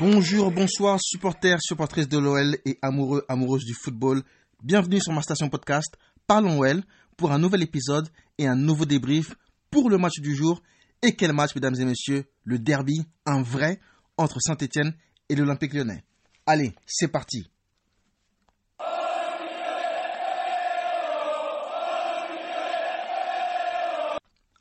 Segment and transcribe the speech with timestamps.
[0.00, 4.22] Bonjour, bonsoir, supporters, supportrices de l'OL et amoureux, amoureuses du football.
[4.62, 5.96] Bienvenue sur ma station podcast
[6.28, 6.84] Parlons OL
[7.16, 8.08] pour un nouvel épisode
[8.38, 9.34] et un nouveau débrief
[9.72, 10.62] pour le match du jour.
[11.02, 13.80] Et quel match, mesdames et messieurs, le derby, un vrai,
[14.16, 14.94] entre Saint-Etienne
[15.28, 16.04] et l'Olympique lyonnais.
[16.46, 17.50] Allez, c'est parti.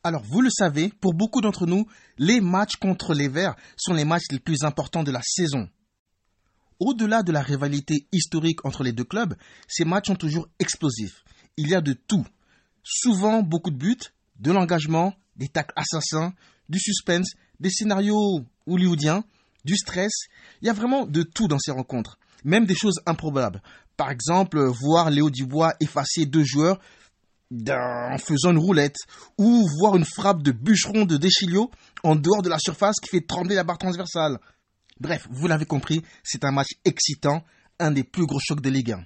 [0.07, 1.85] Alors, vous le savez, pour beaucoup d'entre nous,
[2.17, 5.67] les matchs contre les Verts sont les matchs les plus importants de la saison.
[6.79, 9.35] Au-delà de la rivalité historique entre les deux clubs,
[9.67, 11.25] ces matchs sont toujours explosifs.
[11.57, 12.25] Il y a de tout.
[12.83, 13.97] Souvent beaucoup de buts,
[14.39, 16.33] de l'engagement, des tacles assassins,
[16.69, 19.25] du suspense, des scénarios hollywoodiens,
[19.65, 20.13] du stress.
[20.61, 22.17] Il y a vraiment de tout dans ces rencontres.
[22.45, 23.61] Même des choses improbables.
[23.97, 26.79] Par exemple, voir Léo Dubois effacer deux joueurs
[27.51, 28.97] en faisant une roulette
[29.37, 31.71] ou voir une frappe de bûcheron de Deschilio
[32.03, 34.39] en dehors de la surface qui fait trembler la barre transversale.
[34.99, 37.43] Bref, vous l'avez compris, c'est un match excitant,
[37.79, 39.05] un des plus gros chocs de Ligue 1.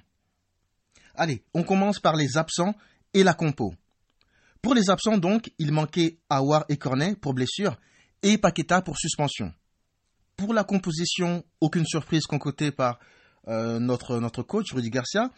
[1.14, 2.74] Allez, on commence par les absents
[3.14, 3.74] et la compo.
[4.62, 7.76] Pour les absents donc, il manquait Awar et Cornet pour blessure
[8.22, 9.52] et Paqueta pour suspension.
[10.36, 12.98] Pour la composition, aucune surprise concoctée par
[13.48, 15.30] euh, notre, notre coach Rudy Garcia.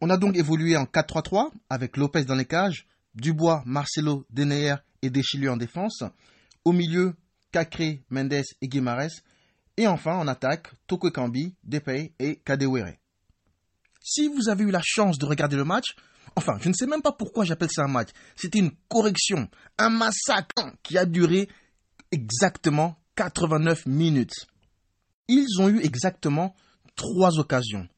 [0.00, 5.10] On a donc évolué en 4-3-3 avec Lopez dans les cages, Dubois, Marcelo, Deneyer et
[5.10, 6.02] Deschilio en défense.
[6.64, 7.14] Au milieu,
[7.50, 9.22] Cacré, Mendes et Guimares.
[9.76, 12.94] Et enfin, en attaque, Toko Kambi, Depay et Kadewere.
[14.02, 15.96] Si vous avez eu la chance de regarder le match,
[16.34, 18.10] enfin, je ne sais même pas pourquoi j'appelle ça un match.
[18.36, 21.48] C'était une correction, un massacre qui a duré
[22.10, 24.46] exactement 89 minutes.
[25.28, 26.54] Ils ont eu exactement
[26.94, 27.88] trois occasions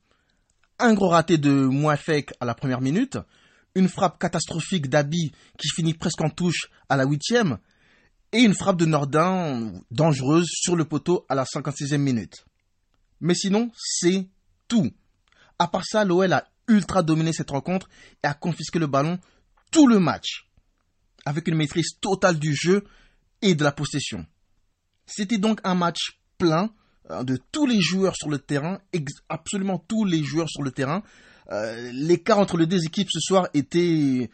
[0.78, 3.18] un gros raté de Mouafek à la première minute,
[3.74, 7.58] une frappe catastrophique d'Abi qui finit presque en touche à la huitième,
[8.32, 12.44] et une frappe de Nordin dangereuse sur le poteau à la 56e minute.
[13.20, 14.28] Mais sinon, c'est
[14.68, 14.90] tout.
[15.58, 17.88] À part ça, l'OL a ultra dominé cette rencontre
[18.22, 19.18] et a confisqué le ballon
[19.70, 20.48] tout le match,
[21.24, 22.84] avec une maîtrise totale du jeu
[23.42, 24.26] et de la possession.
[25.06, 26.70] C'était donc un match plein
[27.24, 28.80] de tous les joueurs sur le terrain,
[29.28, 31.02] absolument tous les joueurs sur le terrain.
[31.50, 34.28] Euh, l'écart entre les deux équipes ce soir était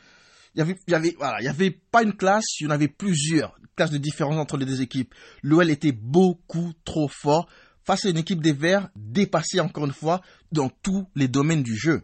[0.54, 2.70] il y avait, y avait, voilà, il y avait pas une classe, il y en
[2.70, 5.12] avait plusieurs classes de différence entre les deux équipes.
[5.42, 7.48] L'OL était beaucoup trop fort
[7.84, 11.76] face à une équipe des Verts dépassée encore une fois dans tous les domaines du
[11.76, 12.02] jeu.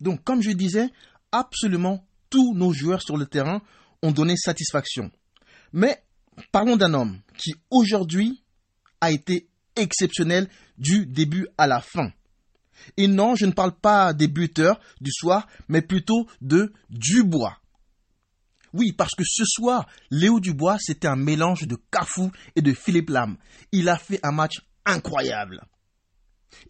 [0.00, 0.90] Donc, comme je disais,
[1.30, 3.62] absolument tous nos joueurs sur le terrain
[4.02, 5.10] ont donné satisfaction.
[5.72, 6.02] Mais
[6.50, 8.42] parlons d'un homme qui aujourd'hui
[9.00, 10.48] a été exceptionnel
[10.78, 12.10] du début à la fin.
[12.96, 17.58] Et non, je ne parle pas des buteurs du soir, mais plutôt de Dubois.
[18.72, 23.10] Oui, parce que ce soir, Léo Dubois, c'était un mélange de Cafou et de Philippe
[23.10, 23.36] Lam.
[23.70, 25.62] Il a fait un match incroyable.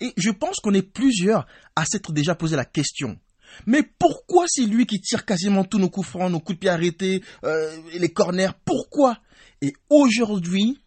[0.01, 3.19] Et je pense qu'on est plusieurs à s'être déjà posé la question.
[3.67, 6.71] Mais pourquoi c'est lui qui tire quasiment tous nos coups francs, nos coups de pied
[6.71, 8.51] arrêtés, euh, les corners?
[8.65, 9.19] Pourquoi?
[9.63, 10.79] Et aujourd'hui,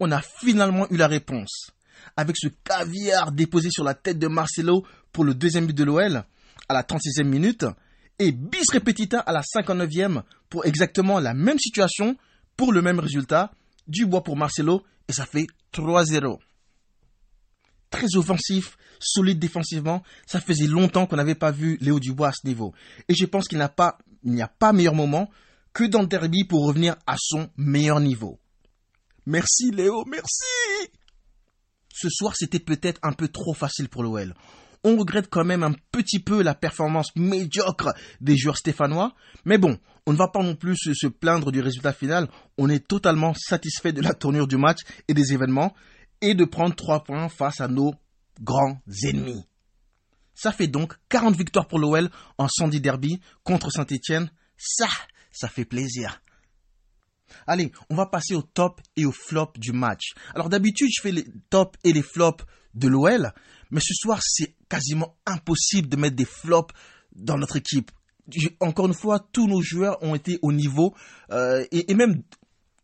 [0.00, 1.70] on a finalement eu la réponse.
[2.16, 6.24] Avec ce caviar déposé sur la tête de Marcelo pour le deuxième but de l'OL
[6.68, 7.64] à la 36e minute
[8.18, 12.16] et bis repetita à la 59e pour exactement la même situation
[12.56, 13.52] pour le même résultat.
[13.88, 16.38] Du bois pour Marcelo et ça fait 3-0.
[17.90, 20.02] Très offensif, solide défensivement.
[20.26, 22.72] Ça faisait longtemps qu'on n'avait pas vu Léo Dubois à ce niveau.
[23.08, 25.30] Et je pense qu'il n'y a pas meilleur moment
[25.72, 28.38] que dans le derby pour revenir à son meilleur niveau.
[29.26, 30.90] Merci Léo, merci
[31.92, 34.34] Ce soir, c'était peut-être un peu trop facile pour l'OL.
[34.84, 39.78] On regrette quand même un petit peu la performance médiocre des joueurs stéphanois, mais bon,
[40.06, 42.28] on ne va pas non plus se plaindre du résultat final,
[42.58, 45.72] on est totalement satisfait de la tournure du match et des événements,
[46.20, 47.94] et de prendre trois points face à nos
[48.40, 49.44] grands ennemis.
[50.34, 54.30] Ça fait donc 40 victoires pour l'OL en 110 derby contre Saint-Etienne.
[54.56, 54.88] Ça,
[55.30, 56.21] ça fait plaisir.
[57.46, 60.12] Allez, on va passer au top et au flop du match.
[60.34, 62.44] Alors d'habitude, je fais les tops et les flops
[62.74, 63.32] de l'OL,
[63.70, 66.74] mais ce soir, c'est quasiment impossible de mettre des flops
[67.14, 67.90] dans notre équipe.
[68.60, 70.94] Encore une fois, tous nos joueurs ont été au niveau
[71.30, 72.22] euh, et, même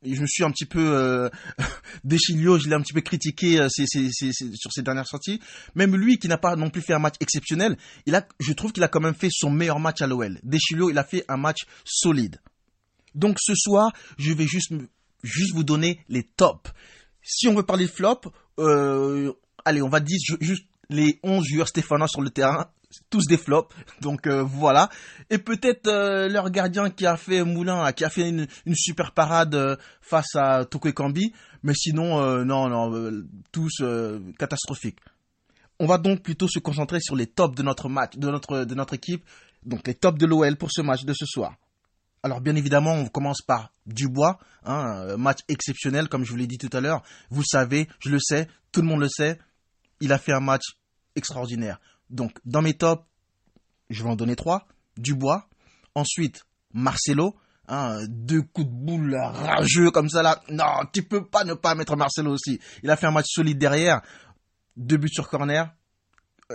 [0.02, 1.28] je me suis un petit peu euh,
[2.04, 5.40] Deschilio, je l'ai un petit peu critiqué euh, sur ses dernières sorties.
[5.74, 8.72] Même lui, qui n'a pas non plus fait un match exceptionnel, il a, je trouve
[8.72, 10.38] qu'il a quand même fait son meilleur match à l'OL.
[10.42, 12.40] Deschilio, il a fait un match solide.
[13.18, 14.72] Donc ce soir, je vais juste,
[15.52, 16.70] vous donner les tops.
[17.20, 18.20] Si on veut parler flop,
[18.60, 19.32] euh,
[19.64, 22.70] allez, on va dire juste les 11 joueurs stéphanois sur le terrain,
[23.10, 23.74] tous des flops.
[24.00, 24.88] Donc euh, voilà.
[25.30, 29.78] Et peut-être euh, leur gardien qui a fait Moulin, qui a fait une, super parade
[30.00, 31.32] face à Toko Kambi.
[31.64, 33.82] Mais sinon, non, non, tous
[34.38, 35.00] catastrophiques.
[35.80, 38.74] On va donc plutôt se concentrer sur les tops de notre match, de notre, de
[38.76, 39.24] notre équipe,
[39.64, 41.56] donc les tops de l'OL pour ce match de ce soir.
[42.22, 46.58] Alors bien évidemment, on commence par Dubois, hein, match exceptionnel comme je vous l'ai dit
[46.58, 47.02] tout à l'heure.
[47.30, 49.38] Vous savez, je le sais, tout le monde le sait,
[50.00, 50.64] il a fait un match
[51.14, 51.80] extraordinaire.
[52.10, 53.04] Donc dans mes tops,
[53.90, 54.66] je vais en donner trois.
[54.96, 55.48] Dubois,
[55.94, 57.36] ensuite Marcelo,
[57.68, 60.42] hein, deux coups de boule rageux comme ça là.
[60.50, 62.58] Non, tu peux pas ne pas mettre Marcelo aussi.
[62.82, 64.02] Il a fait un match solide derrière,
[64.76, 65.72] deux buts sur corner,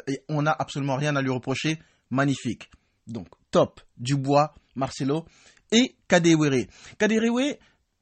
[0.07, 1.80] et on n'a absolument rien à lui reprocher.
[2.10, 2.69] Magnifique.
[3.07, 5.25] Donc top, Dubois, Marcelo
[5.74, 6.68] et Kadewere.
[6.98, 7.58] Kadewere,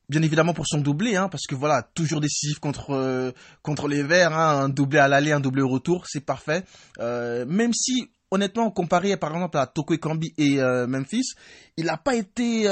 [0.09, 3.31] bien évidemment pour son doublé, hein, parce que voilà, toujours décisif contre euh,
[3.63, 6.63] contre les Verts, hein, un doublé à l'aller, un doublé au retour, c'est parfait.
[6.99, 11.33] Euh, même si honnêtement, comparé par exemple à Toko Ekambi et euh, Memphis,
[11.77, 12.65] il n'a pas été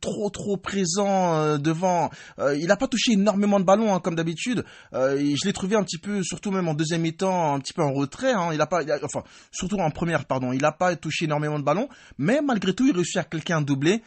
[0.00, 2.10] trop trop présent devant.
[2.56, 4.64] il n'a pas touché énormément de ballons hein, comme d'habitude.
[4.92, 7.92] je l'ai trouvé un petit peu, surtout même en deuxième mi-temps, un petit peu en
[7.92, 8.32] retrait.
[8.52, 9.22] Il pas, enfin
[9.52, 12.94] surtout en première, pardon, il n'a pas touché énormément de ballons, mais malgré tout, il
[12.94, 14.02] réussit à quelqu'un doubler.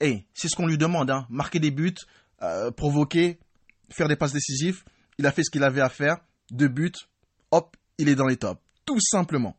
[0.00, 1.94] Et c'est ce qu'on lui demande, hein, marquer des buts,
[2.76, 3.38] provoquer,
[3.90, 4.82] faire des passes décisives.
[5.18, 6.18] Il a fait ce qu'il avait à faire,
[6.50, 6.92] deux buts,
[7.50, 9.56] hop, il est dans les tops, tout simplement.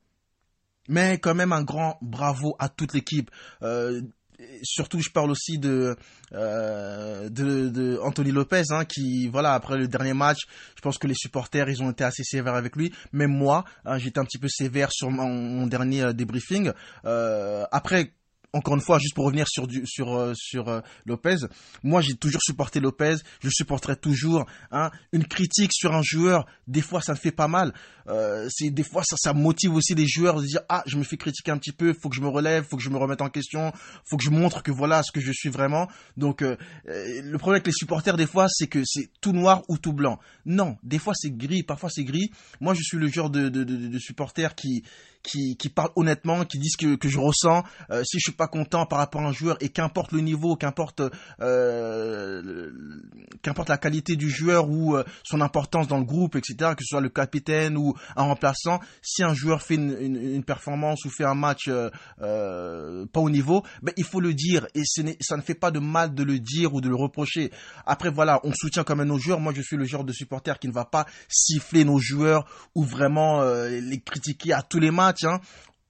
[0.88, 3.30] Mais quand même un grand bravo à toute l'équipe.
[3.62, 4.02] Euh,
[4.64, 5.96] surtout, je parle aussi de,
[6.34, 10.40] euh, Anthony Lopez, hein, qui, voilà, après le dernier match,
[10.76, 12.94] je pense que les supporters, ils ont été assez sévères avec lui.
[13.12, 16.72] Même moi, hein, j'étais un petit peu sévère sur mon, dernier euh, débriefing.
[17.06, 18.14] Euh, après,
[18.58, 21.38] encore une fois, juste pour revenir sur sur euh, sur euh, Lopez,
[21.84, 24.46] moi j'ai toujours supporté Lopez, je supporterai toujours.
[24.72, 27.74] Hein, une critique sur un joueur, des fois ça me fait pas mal.
[28.08, 31.18] Euh, des fois ça ça motive aussi les joueurs de dire ah je me fais
[31.18, 33.30] critiquer un petit peu, faut que je me relève, faut que je me remette en
[33.30, 33.72] question,
[34.06, 35.88] faut que je montre que voilà ce que je suis vraiment.
[36.16, 39.94] Donc le problème avec les supporters des fois c'est que c'est tout noir ou tout
[39.94, 40.20] blanc.
[40.46, 42.32] Non, des fois c'est gris, parfois c'est gris.
[42.62, 44.84] Moi je suis le genre de, de, de supporter qui
[45.24, 47.64] qui, qui parlent honnêtement, qui disent que, que je ressens.
[47.92, 50.56] Euh, si je suis pas content par rapport à un joueur et qu'importe le niveau,
[50.56, 51.02] qu'importe
[51.42, 52.72] euh,
[53.42, 56.90] qu'importe la qualité du joueur ou euh, son importance dans le groupe, etc., que ce
[56.90, 61.36] soit le capitaine ou un remplaçant, si un joueur fait une, performance ou fait un
[61.36, 61.70] match
[62.20, 65.80] pas au niveau, ben il faut le dire et ce ça ne fait pas de
[65.80, 67.52] mal de le dire ou de le reprocher.
[67.86, 69.40] Après voilà, on soutient quand même nos joueurs.
[69.40, 72.84] Moi je suis le genre de supporter qui ne va pas siffler nos joueurs ou
[72.84, 75.40] vraiment les critiquer à tous les matchs Hein.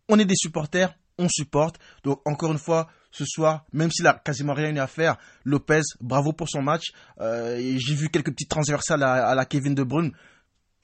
[0.09, 1.79] On est des supporters, on supporte.
[2.03, 6.33] Donc encore une fois, ce soir, même s'il a quasiment rien à faire, Lopez, bravo
[6.33, 6.91] pour son match.
[7.19, 10.11] Euh, j'ai vu quelques petites transversales à, la Kevin De Bruyne.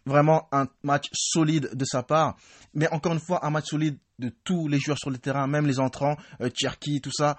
[0.05, 2.35] Vraiment un match solide de sa part.
[2.73, 5.65] Mais encore une fois, un match solide de tous les joueurs sur le terrain, même
[5.65, 7.37] les entrants, euh, tout ça.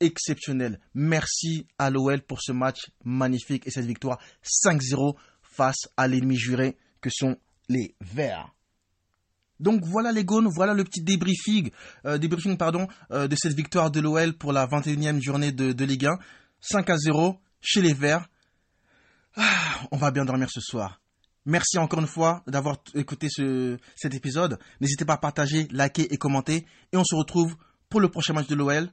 [0.00, 0.80] Exceptionnel.
[0.94, 6.76] Merci à l'OL pour ce match magnifique et cette victoire 5-0 face à l'ennemi juré
[7.00, 7.36] que sont
[7.68, 8.52] les Verts.
[9.62, 11.70] Donc voilà les gones, voilà le petit débriefing,
[12.04, 12.58] euh, débriefing
[13.12, 16.18] euh, de cette victoire de l'OL pour la 21e journée de, Ligue 1.
[16.60, 18.26] 5 à 0 chez les Verts.
[19.36, 21.00] Ah, on va bien dormir ce soir.
[21.46, 24.58] Merci encore une fois d'avoir écouté ce, cet épisode.
[24.80, 26.66] N'hésitez pas à partager, liker et commenter.
[26.92, 27.56] Et on se retrouve
[27.88, 28.90] pour le prochain match de l'OL,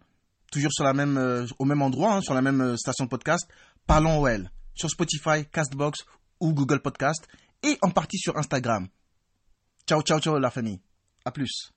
[0.51, 3.47] toujours euh, au même endroit, hein, sur la même station de podcast.
[3.87, 6.05] Parlons OL sur Spotify, Castbox
[6.39, 7.27] ou Google Podcast
[7.63, 8.87] et en partie sur Instagram.
[9.89, 10.79] Ciao, ciao, ciao la famille.
[11.25, 11.73] À plus.